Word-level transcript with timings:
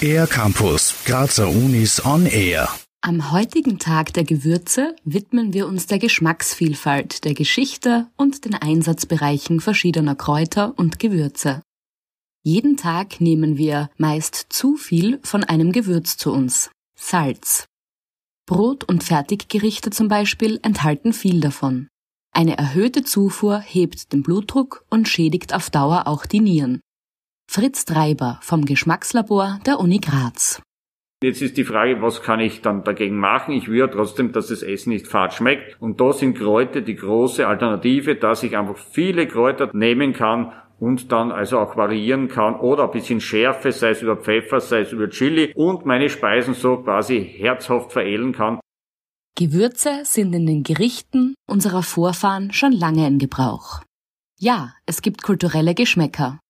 Air 0.00 0.26
Campus, 0.26 0.94
Grazer 1.04 1.48
Unis 1.48 2.04
on 2.04 2.26
Air. 2.26 2.68
Am 3.00 3.32
heutigen 3.32 3.78
Tag 3.78 4.12
der 4.12 4.24
Gewürze 4.24 4.94
widmen 5.04 5.52
wir 5.52 5.66
uns 5.66 5.86
der 5.86 5.98
Geschmacksvielfalt, 5.98 7.24
der 7.24 7.34
Geschichte 7.34 8.08
und 8.16 8.44
den 8.44 8.54
Einsatzbereichen 8.54 9.60
verschiedener 9.60 10.14
Kräuter 10.14 10.74
und 10.76 10.98
Gewürze. 10.98 11.62
Jeden 12.42 12.76
Tag 12.76 13.20
nehmen 13.20 13.58
wir 13.58 13.90
meist 13.96 14.46
zu 14.50 14.76
viel 14.76 15.18
von 15.22 15.44
einem 15.44 15.72
Gewürz 15.72 16.16
zu 16.16 16.32
uns. 16.32 16.70
Salz. 16.96 17.66
Brot 18.46 18.84
und 18.84 19.02
Fertiggerichte 19.02 19.90
zum 19.90 20.08
Beispiel 20.08 20.60
enthalten 20.62 21.12
viel 21.12 21.40
davon. 21.40 21.88
Eine 22.32 22.58
erhöhte 22.58 23.02
Zufuhr 23.02 23.60
hebt 23.60 24.12
den 24.12 24.22
Blutdruck 24.22 24.84
und 24.90 25.08
schädigt 25.08 25.54
auf 25.54 25.70
Dauer 25.70 26.06
auch 26.06 26.26
die 26.26 26.40
Nieren. 26.40 26.80
Fritz 27.48 27.84
Treiber 27.84 28.38
vom 28.42 28.64
Geschmackslabor 28.64 29.60
der 29.64 29.80
Uni 29.80 29.98
Graz. 29.98 30.60
Jetzt 31.22 31.40
ist 31.40 31.56
die 31.56 31.64
Frage, 31.64 32.02
was 32.02 32.22
kann 32.22 32.40
ich 32.40 32.60
dann 32.60 32.84
dagegen 32.84 33.16
machen? 33.16 33.54
Ich 33.54 33.68
will 33.68 33.78
ja 33.78 33.86
trotzdem, 33.86 34.32
dass 34.32 34.48
das 34.48 34.62
Essen 34.62 34.90
nicht 34.90 35.06
fad 35.06 35.32
schmeckt. 35.32 35.80
Und 35.80 35.98
da 36.00 36.12
sind 36.12 36.36
Kräuter 36.36 36.82
die 36.82 36.96
große 36.96 37.46
Alternative, 37.46 38.16
dass 38.16 38.42
ich 38.42 38.56
einfach 38.56 38.76
viele 38.76 39.26
Kräuter 39.26 39.70
nehmen 39.72 40.12
kann 40.12 40.52
und 40.78 41.10
dann 41.12 41.32
also 41.32 41.58
auch 41.58 41.76
variieren 41.76 42.28
kann 42.28 42.56
oder 42.56 42.84
ein 42.84 42.90
bisschen 42.90 43.22
Schärfe, 43.22 43.72
sei 43.72 43.90
es 43.90 44.02
über 44.02 44.16
Pfeffer, 44.16 44.60
sei 44.60 44.80
es 44.80 44.92
über 44.92 45.08
Chili 45.08 45.52
und 45.54 45.86
meine 45.86 46.10
Speisen 46.10 46.52
so 46.52 46.76
quasi 46.82 47.24
herzhaft 47.24 47.92
veredeln 47.92 48.32
kann. 48.32 48.60
Gewürze 49.38 50.00
sind 50.04 50.34
in 50.34 50.46
den 50.46 50.62
Gerichten 50.62 51.34
unserer 51.48 51.82
Vorfahren 51.82 52.52
schon 52.52 52.72
lange 52.72 53.06
in 53.06 53.18
Gebrauch. 53.18 53.82
Ja, 54.38 54.74
es 54.84 55.00
gibt 55.00 55.22
kulturelle 55.22 55.74
Geschmäcker. 55.74 56.40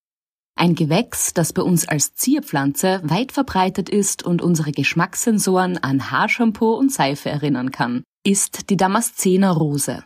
Ein 0.58 0.74
Gewächs, 0.74 1.34
das 1.34 1.52
bei 1.52 1.60
uns 1.60 1.86
als 1.86 2.14
Zierpflanze 2.14 3.02
weit 3.04 3.30
verbreitet 3.32 3.90
ist 3.90 4.24
und 4.24 4.40
unsere 4.40 4.72
Geschmackssensoren 4.72 5.76
an 5.76 6.10
Haarshampoo 6.10 6.72
und 6.72 6.90
Seife 6.90 7.28
erinnern 7.28 7.70
kann, 7.70 8.04
ist 8.24 8.70
die 8.70 8.78
Damaszener 8.78 9.50
Rose. 9.52 10.02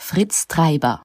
Fritz 0.00 0.46
Treiber 0.46 1.02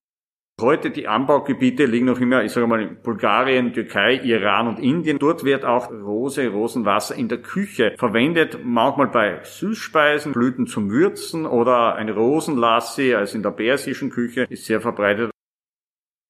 Heute 0.61 0.91
die 0.91 1.07
Anbaugebiete 1.07 1.85
liegen 1.85 2.05
noch 2.05 2.19
immer, 2.19 2.43
ich 2.43 2.51
sage 2.51 2.67
mal, 2.67 2.83
in 2.83 3.01
Bulgarien, 3.01 3.73
Türkei, 3.73 4.17
Iran 4.17 4.67
und 4.67 4.77
Indien. 4.77 5.17
Dort 5.17 5.43
wird 5.43 5.65
auch 5.65 5.89
Rose, 5.89 6.47
Rosenwasser 6.47 7.15
in 7.15 7.29
der 7.29 7.39
Küche 7.39 7.95
verwendet, 7.97 8.59
manchmal 8.63 9.07
bei 9.07 9.39
Süßspeisen, 9.43 10.33
Blüten 10.33 10.67
zum 10.67 10.91
Würzen 10.91 11.47
oder 11.47 11.95
ein 11.95 12.09
Rosenlassi, 12.09 13.15
also 13.15 13.37
in 13.37 13.41
der 13.41 13.49
persischen 13.49 14.11
Küche, 14.11 14.45
ist 14.49 14.65
sehr 14.65 14.81
verbreitet. 14.81 15.31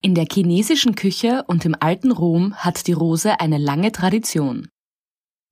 In 0.03 0.15
der 0.15 0.25
chinesischen 0.31 0.95
Küche 0.95 1.43
und 1.45 1.63
im 1.63 1.75
alten 1.79 2.11
Rom 2.11 2.55
hat 2.55 2.87
die 2.87 2.93
Rose 2.93 3.39
eine 3.39 3.59
lange 3.59 3.91
Tradition. 3.91 4.67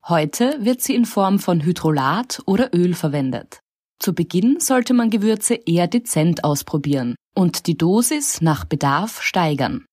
Heute 0.08 0.56
wird 0.64 0.80
sie 0.80 0.96
in 0.96 1.04
Form 1.04 1.38
von 1.38 1.60
Hydrolat 1.62 2.42
oder 2.46 2.74
Öl 2.74 2.94
verwendet. 2.94 3.60
Zu 4.00 4.12
Beginn 4.12 4.58
sollte 4.58 4.92
man 4.92 5.10
Gewürze 5.10 5.54
eher 5.54 5.86
dezent 5.86 6.42
ausprobieren 6.42 7.14
und 7.36 7.68
die 7.68 7.78
Dosis 7.78 8.40
nach 8.40 8.64
Bedarf 8.64 9.22
steigern. 9.22 9.84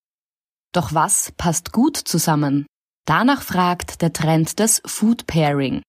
Doch 0.73 0.91
was 0.91 1.33
passt 1.37 1.71
gut 1.71 1.95
zusammen? 1.97 2.65
Danach 3.05 3.43
fragt 3.43 4.01
der 4.01 4.11
Trend 4.11 4.57
des 4.57 4.81
Food 4.87 5.27
Pairing. 5.27 5.83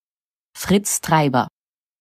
Fritz 0.55 1.00
Treiber 1.00 1.48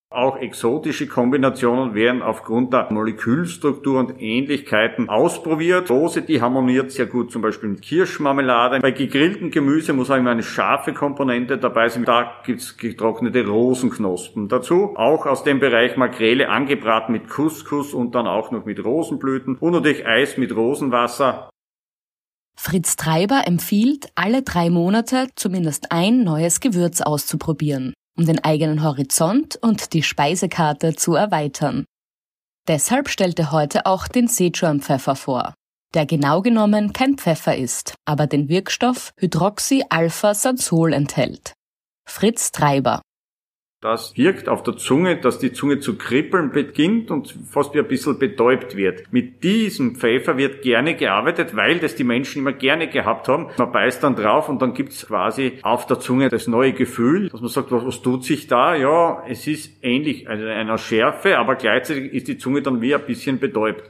auch 0.10 0.38
exotische 0.38 1.06
Kombinationen 1.06 1.94
werden 1.94 2.22
aufgrund 2.22 2.72
der 2.72 2.88
Molekülstruktur 2.92 4.00
und 4.00 4.22
Ähnlichkeiten 4.22 5.10
ausprobiert. 5.10 5.90
Soße, 5.90 6.22
die 6.22 6.42
harmoniert 6.42 6.92
sehr 6.92 7.08
gut 7.08 7.30
zum 7.30 7.42
Beispiel 7.42 7.70
mit 7.70 7.82
Kirschmarmelade. 7.82 8.80
Bei 8.80 8.92
gegrilltem 8.92 9.52
Gemüse 9.52 9.92
muss 9.92 10.10
auch 10.10 10.16
eine 10.16 10.44
scharfe 10.44 10.94
Komponente 10.94 11.58
dabei 11.58 11.90
sein. 11.90 12.06
Da 12.06 12.42
gibt's 12.46 12.78
getrocknete 12.78 13.46
Rosenknospen 13.46 14.48
dazu. 14.48 14.94
Auch 14.96 15.26
aus 15.26 15.44
dem 15.44 15.60
Bereich 15.60 15.98
Makrele 15.98 16.48
angebraten 16.48 17.12
mit 17.12 17.28
Couscous 17.28 17.94
und 17.94 18.16
dann 18.16 18.28
auch 18.28 18.52
noch 18.52 18.64
mit 18.64 18.84
Rosenblüten 18.84 19.58
und 19.58 19.74
natürlich 19.74 20.08
Eis 20.08 20.38
mit 20.38 20.56
Rosenwasser. 20.56 21.50
Fritz 22.58 22.96
Treiber 22.96 23.44
empfiehlt, 23.46 24.08
alle 24.16 24.42
drei 24.42 24.70
Monate 24.70 25.28
zumindest 25.36 25.92
ein 25.92 26.24
neues 26.24 26.62
Gewürz 26.62 27.02
auszuprobieren 27.02 27.94
um 28.18 28.26
den 28.26 28.44
eigenen 28.44 28.84
Horizont 28.84 29.56
und 29.58 29.94
die 29.94 30.04
Speisekarte 30.04 30.96
zu 30.96 31.16
erweitern. 31.16 31.86
Deshalb 32.68 33.10
stellt 33.10 33.40
er 33.40 33.52
heute 33.52 33.86
auch 33.86 34.08
den 34.08 34.28
Sichuan-Pfeffer 34.28 35.16
vor, 35.16 35.54
der 35.94 36.06
genau 36.06 36.42
genommen 36.42 36.92
kein 36.92 37.18
Pfeffer 37.18 37.56
ist, 37.56 37.96
aber 38.06 38.28
den 38.28 38.50
Wirkstoff 38.50 39.12
Hydroxy-Alpha-Sansol 39.20 40.94
enthält. 40.94 41.54
Fritz 42.10 42.52
Treiber 42.52 43.02
das 43.88 44.18
wirkt 44.18 44.50
auf 44.50 44.64
der 44.64 44.76
Zunge, 44.76 45.18
dass 45.18 45.40
die 45.40 45.54
Zunge 45.54 45.80
zu 45.80 45.98
kribbeln 45.98 46.52
beginnt 46.52 47.10
und 47.10 47.34
fast 47.50 47.74
wie 47.74 47.80
ein 47.80 47.88
bisschen 47.88 48.20
betäubt 48.20 48.76
wird. 48.76 49.04
Mit 49.12 49.44
diesem 49.44 49.96
Pfeffer 49.96 50.38
wird 50.38 50.62
gerne 50.62 50.96
gearbeitet, 50.96 51.56
weil 51.56 51.80
das 51.80 51.96
die 51.96 52.04
Menschen 52.04 52.40
immer 52.40 52.52
gerne 52.52 52.90
gehabt 52.90 53.30
haben. 53.30 53.48
Man 53.58 53.72
beißt 53.72 54.04
dann 54.04 54.16
drauf 54.16 54.50
und 54.50 54.62
dann 54.62 54.74
gibt's 54.74 55.08
quasi 55.08 55.60
auf 55.62 55.86
der 55.88 56.00
Zunge 56.00 56.28
das 56.28 56.48
neue 56.48 56.74
Gefühl, 56.74 57.30
dass 57.30 57.40
man 57.40 57.50
sagt, 57.50 57.72
was, 57.72 58.02
tut 58.02 58.26
sich 58.26 58.48
da? 58.48 58.76
Ja, 58.76 59.24
es 59.28 59.48
ist 59.48 59.84
ähnlich 59.84 60.28
also 60.30 60.46
einer 60.46 60.78
Schärfe, 60.78 61.38
aber 61.38 61.56
gleichzeitig 61.56 62.12
ist 62.12 62.28
die 62.28 62.38
Zunge 62.38 62.62
dann 62.62 62.82
wie 62.82 62.94
ein 62.94 63.06
bisschen 63.06 63.40
betäubt. 63.40 63.90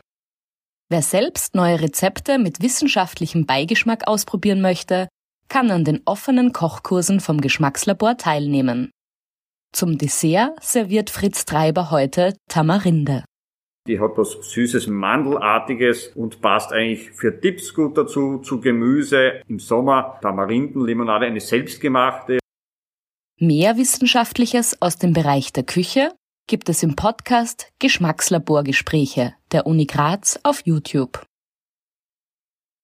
Wer 0.90 1.02
selbst 1.02 1.56
neue 1.56 1.82
Rezepte 1.82 2.38
mit 2.38 2.62
wissenschaftlichem 2.62 3.46
Beigeschmack 3.46 4.08
ausprobieren 4.08 4.62
möchte, 4.62 5.08
kann 5.50 5.72
an 5.72 5.84
den 5.84 6.02
offenen 6.06 6.54
Kochkursen 6.54 7.20
vom 7.20 7.42
Geschmackslabor 7.42 8.18
teilnehmen. 8.18 8.92
Zum 9.74 9.98
Dessert 9.98 10.64
serviert 10.64 11.10
Fritz 11.10 11.46
Treiber 11.46 11.92
heute 11.92 12.36
Tamarinde. 12.50 13.24
Die 13.88 14.00
hat 14.00 14.18
was 14.18 14.32
Süßes, 14.32 14.88
Mandelartiges 14.88 16.08
und 16.16 16.42
passt 16.42 16.74
eigentlich 16.74 17.12
für 17.12 17.40
Tipps 17.40 17.74
gut 17.74 17.98
dazu, 17.98 18.40
zu 18.40 18.60
Gemüse. 18.60 19.42
Im 19.48 19.60
Sommer 19.60 20.20
Tamarindenlimonade, 20.22 21.26
eine 21.26 21.40
selbstgemachte. 21.40 22.40
Mehr 23.40 23.78
Wissenschaftliches 23.78 24.82
aus 24.82 24.98
dem 24.98 25.14
Bereich 25.14 25.54
der 25.54 25.64
Küche 25.64 26.12
gibt 26.48 26.70
es 26.70 26.84
im 26.84 26.96
Podcast 26.96 27.72
Geschmackslaborgespräche 27.80 29.36
der 29.52 29.68
Uni 29.68 29.86
Graz 29.86 30.40
auf 30.44 30.62
YouTube. 30.66 31.24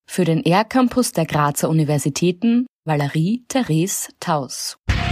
Für 0.06 0.26
den 0.26 0.46
R-Campus 0.46 1.12
der 1.12 1.26
Grazer 1.26 1.70
Universitäten 1.70 2.68
Valerie 2.86 3.46
Therese 3.48 4.10
Taus. 4.20 4.78